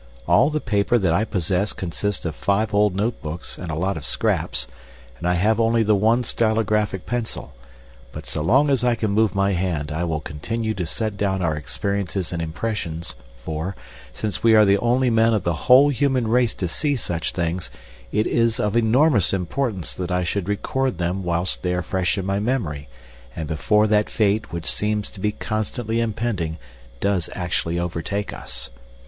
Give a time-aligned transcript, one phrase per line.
[0.27, 3.97] All the paper that I possess consists of five old note books and a lot
[3.97, 4.65] of scraps,
[5.19, 7.53] and I have only the one stylographic pencil;
[8.11, 11.43] but so long as I can move my hand I will continue to set down
[11.43, 13.13] our experiences and impressions,
[13.45, 13.75] for,
[14.11, 17.69] since we are the only men of the whole human race to see such things,
[18.11, 22.25] it is of enormous importance that I should record them whilst they are fresh in
[22.25, 22.89] my memory
[23.35, 26.57] and before that fate which seems to be constantly impending
[27.01, 28.71] does actually overtake us.